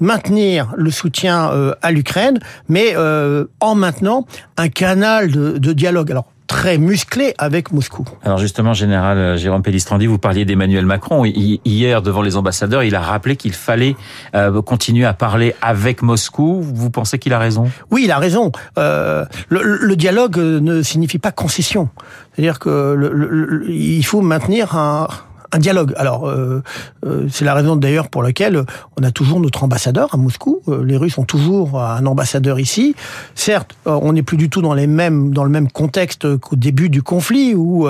maintenir 0.00 0.72
le 0.76 0.90
soutien 0.90 1.50
euh, 1.52 1.74
à 1.82 1.90
l'Ukraine, 1.92 2.38
mais 2.68 2.94
euh, 2.96 3.46
en 3.60 3.74
maintenant 3.74 4.26
un 4.56 4.68
canal 4.68 5.30
de, 5.30 5.58
de 5.58 5.72
dialogue. 5.72 6.10
Alors 6.10 6.26
très 6.46 6.78
musclé 6.78 7.34
avec 7.38 7.72
Moscou. 7.72 8.04
Alors 8.22 8.38
justement, 8.38 8.74
général 8.74 9.18
euh, 9.18 9.36
Jérôme 9.36 9.62
Pellistrandi, 9.62 10.06
vous 10.06 10.18
parliez 10.18 10.44
d'Emmanuel 10.44 10.86
Macron. 10.86 11.24
Hier, 11.24 12.02
devant 12.02 12.22
les 12.22 12.36
ambassadeurs, 12.36 12.82
il 12.82 12.94
a 12.94 13.00
rappelé 13.00 13.36
qu'il 13.36 13.52
fallait 13.52 13.96
euh, 14.34 14.62
continuer 14.62 15.04
à 15.04 15.14
parler 15.14 15.54
avec 15.62 16.02
Moscou. 16.02 16.60
Vous 16.62 16.90
pensez 16.90 17.18
qu'il 17.18 17.32
a 17.32 17.38
raison? 17.38 17.70
Oui, 17.90 18.02
il 18.04 18.10
a 18.10 18.18
raison. 18.18 18.52
Euh, 18.78 19.24
le, 19.48 19.62
le, 19.62 19.96
dialogue 19.96 20.36
ne 20.36 20.82
signifie 20.82 21.18
pas 21.18 21.32
concession. 21.32 21.88
C'est-à-dire 22.32 22.58
que 22.58 22.94
le, 22.94 23.12
le, 23.12 23.70
il 23.70 24.04
faut 24.04 24.20
maintenir 24.20 24.76
un 24.76 25.08
un 25.54 25.58
dialogue. 25.58 25.94
Alors, 25.96 26.28
euh, 26.28 26.62
euh, 27.06 27.26
c'est 27.30 27.44
la 27.44 27.54
raison 27.54 27.76
d'ailleurs 27.76 28.08
pour 28.08 28.22
laquelle 28.22 28.64
on 28.98 29.04
a 29.04 29.12
toujours 29.12 29.38
notre 29.38 29.62
ambassadeur 29.62 30.12
à 30.12 30.16
Moscou. 30.16 30.60
Euh, 30.68 30.84
les 30.84 30.96
Russes 30.96 31.16
ont 31.16 31.24
toujours 31.24 31.80
un 31.80 32.04
ambassadeur 32.06 32.58
ici. 32.58 32.96
Certes, 33.36 33.76
on 33.86 34.12
n'est 34.12 34.22
plus 34.22 34.36
du 34.36 34.50
tout 34.50 34.62
dans 34.62 34.74
les 34.74 34.88
mêmes 34.88 35.32
dans 35.32 35.44
le 35.44 35.50
même 35.50 35.70
contexte 35.70 36.36
qu'au 36.38 36.56
début 36.56 36.88
du 36.88 37.02
conflit 37.02 37.54
où 37.54 37.86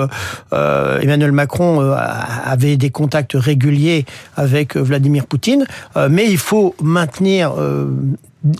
euh, 0.53 0.99
Emmanuel 0.99 1.31
Macron 1.31 1.79
avait 1.79 2.77
des 2.77 2.91
contacts 2.91 3.33
réguliers 3.35 4.05
avec 4.35 4.77
Vladimir 4.77 5.25
Poutine, 5.25 5.65
mais 6.09 6.29
il 6.29 6.37
faut 6.37 6.75
maintenir 6.81 7.53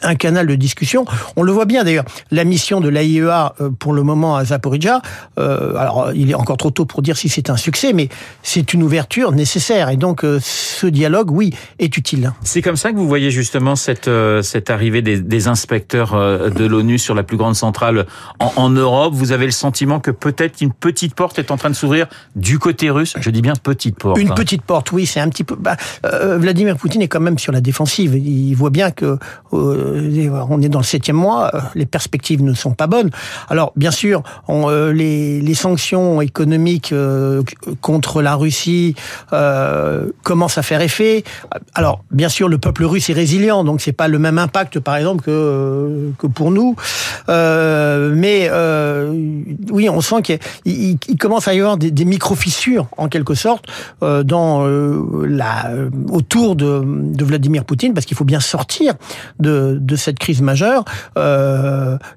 un 0.01 0.15
canal 0.15 0.47
de 0.47 0.55
discussion. 0.55 1.05
On 1.35 1.43
le 1.43 1.51
voit 1.51 1.65
bien 1.65 1.83
d'ailleurs. 1.83 2.05
La 2.31 2.43
mission 2.43 2.81
de 2.81 2.89
l'AIEA 2.89 3.53
pour 3.79 3.93
le 3.93 4.03
moment 4.03 4.35
à 4.35 4.45
Zaporizhia, 4.45 5.01
alors 5.37 6.11
il 6.13 6.31
est 6.31 6.35
encore 6.35 6.57
trop 6.57 6.71
tôt 6.71 6.85
pour 6.85 7.01
dire 7.01 7.17
si 7.17 7.29
c'est 7.29 7.49
un 7.49 7.57
succès, 7.57 7.93
mais 7.93 8.09
c'est 8.43 8.73
une 8.73 8.83
ouverture 8.83 9.31
nécessaire. 9.31 9.89
Et 9.89 9.97
donc 9.97 10.25
ce 10.41 10.87
dialogue, 10.87 11.31
oui, 11.31 11.53
est 11.79 11.97
utile. 11.97 12.31
C'est 12.43 12.61
comme 12.61 12.77
ça 12.77 12.91
que 12.91 12.97
vous 12.97 13.07
voyez 13.07 13.31
justement 13.31 13.75
cette 13.75 14.09
cette 14.41 14.69
arrivée 14.69 15.01
des, 15.01 15.19
des 15.19 15.47
inspecteurs 15.47 16.13
de 16.51 16.65
l'ONU 16.65 16.97
sur 16.97 17.15
la 17.15 17.23
plus 17.23 17.37
grande 17.37 17.55
centrale 17.55 18.05
en, 18.39 18.51
en 18.55 18.69
Europe. 18.69 19.13
Vous 19.13 19.31
avez 19.31 19.45
le 19.45 19.51
sentiment 19.51 19.99
que 19.99 20.11
peut-être 20.11 20.61
une 20.61 20.73
petite 20.73 21.15
porte 21.15 21.39
est 21.39 21.51
en 21.51 21.57
train 21.57 21.69
de 21.69 21.75
s'ouvrir 21.75 22.07
du 22.35 22.59
côté 22.59 22.89
russe? 22.89 23.13
Je 23.19 23.29
dis 23.29 23.41
bien 23.41 23.53
petite 23.61 23.97
porte. 23.97 24.19
Une 24.19 24.31
hein. 24.31 24.35
petite 24.35 24.61
porte, 24.61 24.91
oui, 24.91 25.05
c'est 25.05 25.19
un 25.19 25.29
petit 25.29 25.43
peu. 25.43 25.55
Bah, 25.55 25.77
euh, 26.05 26.37
Vladimir 26.37 26.77
Poutine 26.77 27.01
est 27.01 27.07
quand 27.07 27.19
même 27.19 27.39
sur 27.39 27.51
la 27.51 27.61
défensive. 27.61 28.15
Il 28.15 28.53
voit 28.55 28.69
bien 28.69 28.91
que 28.91 29.17
euh, 29.53 29.74
on 30.49 30.61
est 30.61 30.69
dans 30.69 30.79
le 30.79 30.85
septième 30.85 31.15
mois, 31.15 31.51
euh, 31.53 31.59
les 31.75 31.85
perspectives 31.85 32.43
ne 32.43 32.53
sont 32.53 32.73
pas 32.73 32.87
bonnes. 32.87 33.09
Alors, 33.49 33.71
bien 33.75 33.91
sûr, 33.91 34.23
euh, 34.49 34.93
les, 34.93 35.55
sanctions 35.55 36.21
économiques 36.21 36.91
euh, 36.91 37.41
contre 37.79 38.21
la 38.21 38.35
Russie 38.35 38.95
commencent 40.23 40.57
à 40.57 40.63
faire 40.63 40.81
effet. 40.81 41.23
Alors, 41.73 42.03
bien 42.11 42.29
sûr, 42.29 42.49
le 42.49 42.57
peuple 42.57 42.83
russe 42.83 43.09
est 43.09 43.13
résilient, 43.13 43.63
donc 43.63 43.79
c'est 43.79 43.93
pas 43.93 44.09
le 44.09 44.19
même 44.19 44.37
impact, 44.37 44.79
par 44.79 44.97
exemple, 44.97 45.23
que 45.23 46.11
que 46.17 46.27
pour 46.27 46.51
nous. 46.51 46.75
mais 47.27 48.49
oui, 49.71 49.89
on 49.89 50.01
sent 50.01 50.21
qu'il 50.21 50.39
il, 50.65 51.17
commence 51.17 51.47
à 51.47 51.53
y 51.53 51.59
avoir 51.59 51.77
des, 51.77 52.05
micro-fissures, 52.05 52.87
en 52.97 53.07
quelque 53.07 53.33
sorte, 53.33 53.65
euh, 54.03 54.23
dans 54.23 54.65
euh, 54.65 55.25
la, 55.27 55.69
euh, 55.69 55.89
autour 56.09 56.55
de, 56.55 56.81
de, 56.85 57.25
Vladimir 57.25 57.65
Poutine, 57.65 57.93
parce 57.93 58.05
qu'il 58.05 58.17
faut 58.17 58.25
bien 58.25 58.39
sortir 58.39 58.93
de, 59.39 59.49
de 59.55 59.95
cette 59.95 60.19
crise 60.19 60.41
majeure. 60.41 60.85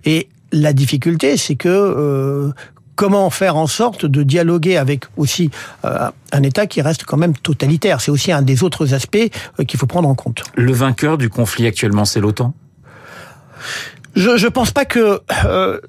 et 0.04 0.28
la 0.52 0.72
difficulté, 0.72 1.36
c'est 1.36 1.56
que 1.56 2.52
comment 2.96 3.30
faire 3.30 3.56
en 3.56 3.66
sorte 3.66 4.06
de 4.06 4.22
dialoguer 4.22 4.76
avec 4.76 5.04
aussi 5.16 5.50
un 5.84 6.42
État 6.42 6.66
qui 6.66 6.82
reste 6.82 7.04
quand 7.04 7.16
même 7.16 7.36
totalitaire? 7.36 8.00
C'est 8.00 8.10
aussi 8.10 8.32
un 8.32 8.42
des 8.42 8.62
autres 8.62 8.94
aspects 8.94 9.30
qu'il 9.66 9.78
faut 9.78 9.86
prendre 9.86 10.08
en 10.08 10.14
compte. 10.14 10.42
Le 10.54 10.72
vainqueur 10.72 11.18
du 11.18 11.28
conflit 11.28 11.66
actuellement, 11.66 12.04
c'est 12.04 12.20
l'OTAN? 12.20 12.54
Je 14.18 14.36
je 14.36 14.48
pense 14.48 14.72
pas 14.72 14.84
que 14.84 15.20
euh, 15.44 15.80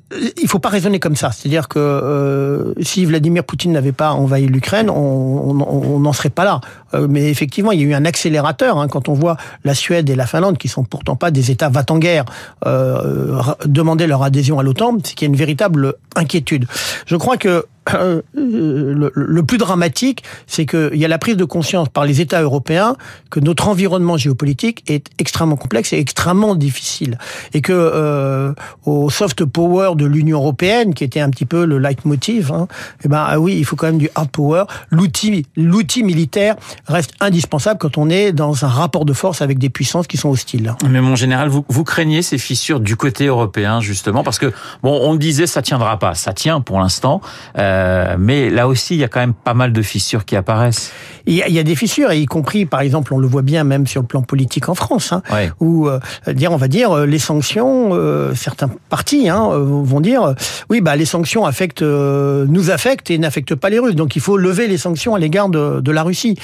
il 0.41 0.47
faut 0.47 0.59
pas 0.59 0.69
raisonner 0.69 0.99
comme 0.99 1.15
ça. 1.15 1.31
C'est-à-dire 1.31 1.67
que 1.67 1.79
euh, 1.79 2.73
si 2.81 3.05
Vladimir 3.05 3.43
Poutine 3.43 3.71
n'avait 3.71 3.91
pas 3.91 4.11
envahi 4.11 4.47
l'Ukraine, 4.47 4.89
on 4.89 5.99
n'en 5.99 6.13
serait 6.13 6.29
pas 6.29 6.45
là. 6.45 6.61
Euh, 6.93 7.07
mais 7.09 7.29
effectivement, 7.29 7.71
il 7.71 7.81
y 7.81 7.83
a 7.83 7.87
eu 7.87 7.93
un 7.93 8.05
accélérateur 8.05 8.77
hein, 8.77 8.87
quand 8.87 9.09
on 9.09 9.13
voit 9.13 9.37
la 9.63 9.73
Suède 9.73 10.09
et 10.09 10.15
la 10.15 10.27
Finlande, 10.27 10.57
qui 10.57 10.67
sont 10.67 10.83
pourtant 10.83 11.15
pas 11.15 11.31
des 11.31 11.51
États 11.51 11.69
va 11.69 11.83
en 11.89 11.97
guerre, 11.97 12.25
euh, 12.65 13.41
demander 13.65 14.05
leur 14.05 14.21
adhésion 14.21 14.59
à 14.59 14.63
l'OTAN, 14.63 14.97
c'est 15.03 15.15
qu'il 15.15 15.27
y 15.27 15.29
a 15.29 15.31
une 15.31 15.39
véritable 15.39 15.95
inquiétude. 16.15 16.67
Je 17.05 17.15
crois 17.15 17.37
que 17.37 17.65
euh, 17.95 18.21
le, 18.33 19.11
le, 19.13 19.43
plus 19.43 19.57
dramatique, 19.57 20.23
c'est 20.47 20.65
qu'il 20.65 20.95
y 20.95 21.05
a 21.05 21.07
la 21.07 21.17
prise 21.17 21.37
de 21.37 21.45
conscience 21.45 21.89
par 21.89 22.05
les 22.05 22.21
États 22.21 22.41
européens 22.41 22.95
que 23.29 23.39
notre 23.39 23.67
environnement 23.67 24.17
géopolitique 24.17 24.83
est 24.87 25.07
extrêmement 25.17 25.55
complexe 25.55 25.93
et 25.93 25.99
extrêmement 25.99 26.55
difficile, 26.55 27.17
et 27.53 27.61
que 27.61 27.73
euh, 27.73 28.53
au 28.85 29.09
soft 29.09 29.45
power 29.45 29.93
de 29.95 30.05
l'Union 30.05 30.37
européenne, 30.37 30.93
qui 30.93 31.03
était 31.03 31.19
un 31.19 31.29
petit 31.29 31.45
peu 31.45 31.65
le 31.65 31.79
leitmotiv, 31.79 32.51
hein, 32.51 32.67
eh 33.03 33.07
ben 33.07 33.25
ah 33.27 33.39
oui, 33.39 33.55
il 33.57 33.65
faut 33.65 33.75
quand 33.75 33.87
même 33.87 33.97
du 33.97 34.09
hard 34.15 34.29
power. 34.29 34.63
L'outil, 34.91 36.03
militaire 36.03 36.55
reste 36.87 37.13
indispensable 37.19 37.79
quand 37.79 37.97
on 37.97 38.09
est 38.09 38.31
dans 38.31 38.65
un 38.65 38.67
rapport 38.67 39.05
de 39.05 39.13
force 39.13 39.41
avec 39.41 39.57
des 39.57 39.69
puissances 39.69 40.07
qui 40.07 40.17
sont 40.17 40.29
hostiles. 40.29 40.75
Mais 40.87 41.01
mon 41.01 41.15
général, 41.15 41.49
vous, 41.49 41.83
craignez 41.83 42.21
ces 42.21 42.37
fissures 42.37 42.79
du 42.79 42.95
côté 42.95 43.25
européen 43.25 43.81
justement, 43.81 44.23
parce 44.23 44.37
que 44.37 44.53
bon, 44.83 44.99
on 45.01 45.15
disait 45.15 45.47
ça 45.47 45.61
tiendra 45.61 45.97
pas, 45.97 46.13
ça 46.13 46.33
tient 46.33 46.61
pour 46.61 46.79
l'instant. 46.79 47.21
Euh, 47.57 47.78
euh, 47.79 48.15
mais 48.19 48.49
là 48.49 48.67
aussi, 48.67 48.95
il 48.95 48.99
y 48.99 49.03
a 49.03 49.07
quand 49.07 49.19
même 49.19 49.33
pas 49.33 49.53
mal 49.53 49.71
de 49.71 49.81
fissures 49.81 50.25
qui 50.25 50.35
apparaissent. 50.35 50.93
Il 51.29 51.35
y 51.35 51.43
a, 51.43 51.47
il 51.47 51.53
y 51.53 51.59
a 51.59 51.63
des 51.63 51.75
fissures, 51.75 52.11
y 52.11 52.25
compris, 52.25 52.65
par 52.65 52.81
exemple, 52.81 53.13
on 53.13 53.19
le 53.19 53.27
voit 53.27 53.43
bien 53.43 53.63
même 53.63 53.85
sur 53.85 54.01
le 54.01 54.07
plan 54.07 54.23
politique 54.23 54.67
en 54.67 54.73
France, 54.73 55.13
hein, 55.13 55.21
ouais. 55.31 55.51
où 55.59 55.87
euh, 55.87 55.99
dire, 56.27 56.51
on 56.51 56.57
va 56.57 56.67
dire, 56.67 56.91
euh, 56.91 57.05
les 57.05 57.19
sanctions, 57.19 57.89
euh, 57.93 58.33
certains 58.33 58.67
partis 58.89 59.29
hein, 59.29 59.47
euh, 59.51 59.63
vont 59.63 60.01
dire, 60.01 60.33
oui, 60.71 60.81
bah 60.81 60.95
les 60.95 61.05
sanctions 61.05 61.45
affectent, 61.45 61.83
nous 61.83 62.71
affectent 62.71 63.11
et 63.11 63.19
n'affectent 63.19 63.53
pas 63.53 63.69
les 63.69 63.77
Russes, 63.77 63.95
donc 63.95 64.15
il 64.15 64.23
faut 64.23 64.37
lever 64.37 64.67
les 64.67 64.77
sanctions 64.77 65.13
à 65.13 65.19
l'égard 65.19 65.49
de, 65.49 65.81
de, 65.81 65.91
la 65.91 66.01
Russie. 66.01 66.35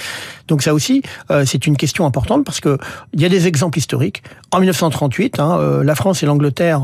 Donc 0.48 0.62
ça 0.62 0.76
aussi, 0.76 1.02
c'est 1.46 1.66
une 1.66 1.76
question 1.76 2.06
importante 2.06 2.46
parce 2.46 2.60
que 2.60 2.78
il 3.14 3.22
y 3.22 3.26
a 3.26 3.30
des 3.30 3.48
exemples 3.48 3.80
historiques. 3.80 4.22
En 4.52 4.60
1938, 4.60 5.40
hein, 5.40 5.82
la 5.84 5.96
France 5.96 6.22
et 6.22 6.28
l'Angleterre 6.28 6.82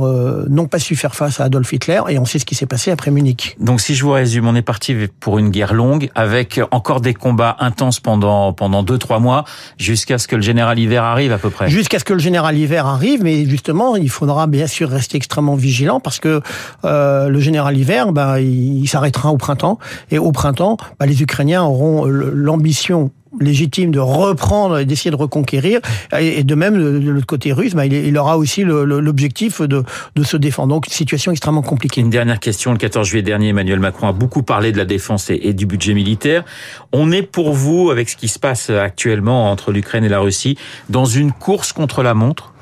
n'ont 0.50 0.66
pas 0.66 0.80
su 0.80 0.96
faire 0.96 1.14
face 1.14 1.40
à 1.40 1.44
Adolf 1.44 1.72
Hitler 1.72 2.02
et 2.10 2.18
on 2.18 2.26
sait 2.26 2.40
ce 2.40 2.46
qui 2.46 2.56
s'est 2.56 2.66
passé 2.66 2.90
après 2.90 3.12
Munich. 3.12 3.56
Donc 3.60 3.80
si 3.80 3.94
je 3.94 4.04
vous 4.04 4.12
résume 4.12 4.48
on 4.48 4.56
est 4.56 4.64
parti 4.64 4.96
pour 5.20 5.38
une 5.38 5.50
guerre 5.50 5.76
longue 5.76 6.10
avec 6.16 6.60
encore 6.72 7.02
des 7.02 7.14
combats 7.14 7.56
intenses 7.60 7.91
pendant 8.00 8.54
pendant 8.54 8.84
deux 8.84 8.98
trois 8.98 9.20
mois 9.20 9.46
jusqu'à 9.78 10.18
ce 10.18 10.28
que 10.28 10.36
le 10.36 10.42
général 10.42 10.80
hiver 10.80 11.04
arrive 11.04 11.32
à 11.32 11.38
peu 11.38 11.50
près. 11.50 11.70
Jusqu'à 11.70 12.00
ce 12.00 12.04
que 12.04 12.14
le 12.14 12.20
général 12.20 12.58
hiver 12.58 12.86
arrive, 12.86 13.24
mais 13.24 13.46
justement 13.46 13.96
il 13.96 14.10
faudra 14.10 14.48
bien 14.48 14.68
sûr 14.68 14.90
rester 14.90 15.18
extrêmement 15.18 15.56
vigilant 15.56 16.00
parce 16.00 16.20
que 16.20 16.42
euh, 16.86 17.30
le 17.30 17.40
général 17.40 17.78
hiver, 17.78 18.12
bah, 18.12 18.40
il, 18.40 18.88
s'arrêtera 18.88 19.32
au 19.32 19.38
printemps 19.38 19.80
et 20.10 20.20
au 20.20 20.32
printemps, 20.32 20.78
bah, 21.00 21.06
les 21.06 21.22
Ukrainiens 21.22 21.64
auront 21.64 22.06
l'ambition 22.06 23.12
légitime 23.40 23.92
de 23.92 24.00
reprendre 24.00 24.80
et 24.80 24.86
d'essayer 24.86 25.12
de 25.12 25.16
reconquérir. 25.16 25.80
Et 26.20 26.44
de 26.44 26.56
même, 26.56 26.76
de 26.78 27.10
l'autre 27.10 27.26
côté 27.26 27.54
russe, 27.54 27.74
bah, 27.74 27.86
il 27.86 28.18
aura 28.18 28.38
aussi 28.38 28.64
l'objectif 28.64 29.62
de, 29.62 29.84
de 30.16 30.24
se 30.24 30.38
défendre. 30.38 30.70
Donc, 30.70 30.88
une 30.88 30.94
situation 30.94 31.32
extrêmement 31.32 31.62
compliquée. 31.62 32.02
Une 32.02 32.10
dernière 32.10 32.40
question. 32.40 32.72
Le 32.72 32.78
14 32.78 33.08
juillet 33.08 33.24
dernier, 33.24 33.50
Emmanuel 33.50 33.80
Macron 33.80 34.08
a 34.08 34.14
beaucoup 34.14 34.44
parlé 34.44 34.72
de 34.72 34.78
la 34.78 34.86
défense 34.86 35.30
et, 35.30 35.40
et 35.44 35.54
du 35.54 35.66
budget 35.66 35.94
militaire. 35.94 36.44
On 36.92 37.12
est 37.12 37.24
pour 37.24 37.54
vous, 37.54 37.90
avec 37.92 38.10
ce 38.10 38.18
qui 38.18 38.28
se 38.28 38.40
passe 38.40 38.70
actuellement 38.70 39.52
entre 39.52 39.72
l'Ukraine 39.72 40.04
et 40.04 40.10
la 40.10 40.20
Russie, 40.20 40.58
dans 40.90 41.06
une 41.06 41.32
course 41.32 41.74
contre 41.74 42.04
la 42.04 42.14
montre? 42.14 42.54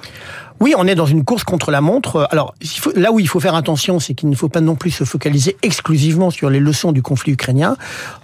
Oui, 0.60 0.74
on 0.78 0.88
est 0.88 0.96
dans 0.96 1.06
une 1.06 1.24
course 1.24 1.44
contre 1.44 1.72
la 1.72 1.82
montre. 1.82 2.28
Alors, 2.32 2.54
faut, 2.66 2.92
là 2.96 3.12
où 3.12 3.20
il 3.20 3.28
faut 3.28 3.40
faire 3.40 3.56
attention, 3.56 4.00
c'est 4.00 4.14
qu'il 4.14 4.30
ne 4.30 4.36
faut 4.36 4.50
pas 4.50 4.62
non 4.62 4.76
plus 4.76 4.92
se 4.92 5.04
focaliser 5.04 5.58
exclusivement 5.62 6.30
sur 6.30 6.50
les 6.50 6.60
leçons 6.60 6.92
du 6.92 7.02
conflit 7.02 7.34
ukrainien. 7.34 7.78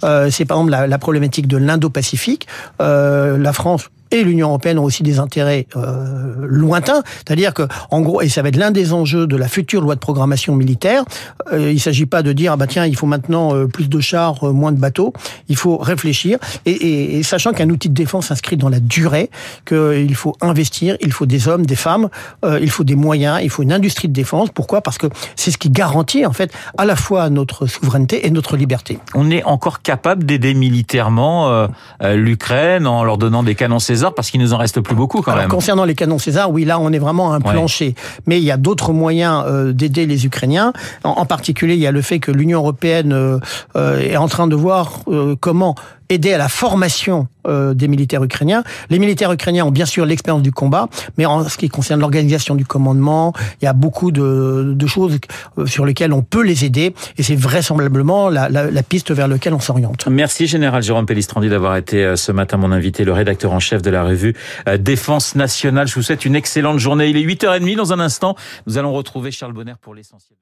Euh, 0.04 0.30
c'est 0.30 0.46
par 0.46 0.58
exemple 0.58 0.72
la, 0.72 0.88
la 0.88 0.98
problématique 0.98 1.48
de 1.48 1.58
l'Indo-Pacifique. 1.58 2.48
Euh, 2.82 3.38
la 3.38 3.54
France 3.54 3.90
et 4.12 4.24
l'Union 4.24 4.50
européenne 4.50 4.80
ont 4.80 4.84
aussi 4.84 5.04
des 5.04 5.20
intérêts 5.20 5.68
euh, 5.76 6.36
lointains, 6.48 7.04
c'est-à-dire 7.18 7.54
que 7.54 7.64
en 7.92 8.02
gros, 8.02 8.22
et 8.22 8.30
ça 8.30 8.42
va 8.42 8.50
être 8.50 8.58
l'un 8.58 8.72
des 8.72 8.94
enjeux 8.94 9.28
de 9.28 9.36
la 9.36 9.48
future 9.48 9.82
loi 9.82 9.96
de 9.96 10.00
programmation 10.00 10.56
militaire. 10.56 11.04
Euh, 11.52 11.72
il 11.72 11.80
s'agit 11.80 12.06
pas 12.06 12.24
de 12.24 12.34
dire 12.34 12.54
ah 12.54 12.58
bah 12.58 12.68
tiens 12.68 12.86
il 12.86 12.96
faut 12.96 13.08
maintenant 13.08 13.56
euh, 13.56 13.68
plus 13.68 13.90
de 13.90 14.00
chars, 14.00 14.48
euh, 14.48 14.52
moins 14.52 14.72
de 14.72 14.80
bateaux. 14.80 15.14
Il 15.50 15.56
faut 15.56 15.78
réfléchir 15.78 16.38
et, 16.66 16.72
et, 16.72 17.18
et 17.18 17.24
sachant 17.24 17.52
qu'un 17.52 17.70
outil 17.70 17.90
de 17.90 17.94
défense 17.94 18.28
s'inscrit 18.28 18.58
dans 18.58 18.70
la 18.70 18.80
durée, 18.80 19.30
qu'il 19.66 20.16
faut 20.16 20.36
investir, 20.42 20.98
il 21.02 21.12
faut 21.12 21.26
des 21.26 21.48
hommes, 21.48 21.66
des 21.66 21.76
femmes, 21.76 22.10
euh, 22.44 22.60
il 22.62 22.70
faut 22.70 22.84
des 22.84 22.96
moyens, 22.96 23.40
il 23.44 23.50
faut 23.50 23.64
une 23.64 23.74
industrie 23.74 24.08
de 24.08 24.14
défense. 24.14 24.50
Pourquoi? 24.54 24.82
Parce 24.82 24.98
que 24.98 25.08
c'est 25.36 25.52
ce 25.52 25.58
qui 25.58 25.70
garantit 25.70 26.26
en 26.26 26.34
fait 26.34 26.52
à 26.78 26.86
la 26.86 26.96
fois 26.96 27.30
notre 27.30 27.66
souveraineté 27.66 28.26
et 28.28 28.32
notre 28.32 28.58
liberté. 28.58 29.00
On 29.14 29.32
est 29.32 29.44
encore 29.44 29.82
capable 29.82 30.24
d'aider 30.24 30.54
militairement 30.54 31.50
euh, 31.50 31.68
l'Ukraine 32.16 32.88
en 32.88 33.04
leur 33.04 33.18
donnant 33.18 33.44
des 33.44 33.56
canons 33.56 33.80
César 33.80 34.05
parce 34.14 34.30
qu'il 34.30 34.42
nous 34.42 34.54
en 34.54 34.58
reste 34.58 34.82
plus 34.82 34.96
beaucoup 34.96 35.22
quand 35.22 35.32
Alors, 35.32 35.44
même. 35.44 35.50
Concernant 35.50 35.86
les 35.86 35.96
canons 35.96 36.20
César, 36.20 36.52
oui, 36.52 36.66
là 36.66 36.80
on 36.80 36.92
est 36.92 37.00
vraiment 37.00 37.34
à 37.34 37.38
un 37.38 37.42
plancher. 37.42 37.96
Mais 38.28 38.40
il 38.40 38.44
y 38.44 38.52
a 38.52 38.58
d'autres 38.58 38.94
moyens 38.94 39.44
euh, 39.48 39.74
d'aider 39.74 40.06
les 40.06 40.26
Ukrainiens. 40.26 40.74
En, 41.04 41.12
en, 41.12 41.26
particulier, 41.26 41.76
il 41.76 41.80
y 41.80 41.88
a 41.88 41.92
le 41.92 42.02
fait 42.02 42.20
que 42.20 42.32
l'Union 42.32 42.60
européenne 42.60 43.14
euh, 43.14 43.40
euh, 43.76 44.00
est 44.00 44.18
en 44.18 44.28
train 44.28 44.48
de 44.48 44.56
voir 44.56 45.00
euh, 45.08 45.36
comment 45.40 45.76
aider 46.10 46.34
à 46.34 46.38
la 46.38 46.50
formation 46.50 47.28
euh, 47.48 47.74
des 47.74 47.88
militaires 47.88 48.24
ukrainiens. 48.24 48.64
Les 48.90 49.00
militaires 49.00 49.32
ukrainiens 49.32 49.66
ont 49.66 49.72
bien 49.72 49.86
sûr 49.86 50.06
l'expérience 50.06 50.42
du 50.42 50.52
combat, 50.52 50.90
mais 51.18 51.26
en 51.26 51.48
ce 51.48 51.58
qui 51.58 51.70
concerne 51.70 52.00
l'organisation 52.00 52.56
du 52.56 52.66
commandement, 52.66 53.34
il 53.62 53.66
y 53.66 53.68
a 53.68 53.74
beaucoup 53.74 54.12
de, 54.12 54.74
de, 54.76 54.88
choses 54.88 55.18
euh, 55.58 55.66
sur 55.66 55.86
lesquelles 55.86 56.14
on 56.14 56.22
peut 56.22 56.44
les 56.44 56.66
aider, 56.66 56.94
et 57.18 57.24
c'est 57.24 57.36
vraisemblablement 57.36 58.30
la, 58.30 58.50
la, 58.50 58.70
la, 58.72 58.84
piste 58.84 59.12
vers 59.12 59.28
laquelle 59.28 59.54
on 59.54 59.60
s'oriente. 59.60 60.08
Merci 60.08 60.48
Général 60.48 60.84
Jérôme 60.84 61.06
Pellistrandi 61.06 61.50
d'avoir 61.50 61.76
été 61.76 62.04
euh, 62.04 62.16
ce 62.16 62.32
matin 62.32 62.58
mon 62.58 62.72
invité, 62.72 63.04
le 63.04 63.14
rédacteur 63.14 63.52
en 63.52 63.60
chef 63.60 63.82
de 63.82 63.90
la 63.90 64.04
revue 64.04 64.36
Défense 64.80 65.36
nationale. 65.36 65.88
Je 65.88 65.96
vous 65.96 66.02
souhaite 66.02 66.26
une 66.26 66.36
excellente 66.36 66.80
journée. 66.80 67.10
Il 67.10 67.18
est 67.18 67.26
8h30 67.26 67.76
dans 67.76 67.94
un 67.94 68.00
instant. 68.00 68.36
Nous 68.68 68.78
allons 68.78 68.94
retrouver 68.94 69.32
Charles 69.32 69.54
Bonner 69.54 69.74
pour 69.82 69.94
l'essentiel. 69.94 70.38